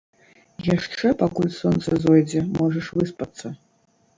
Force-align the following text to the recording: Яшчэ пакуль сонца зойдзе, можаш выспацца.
Яшчэ 0.75 1.11
пакуль 1.19 1.51
сонца 1.57 1.99
зойдзе, 2.07 2.43
можаш 2.59 2.85
выспацца. 2.99 3.45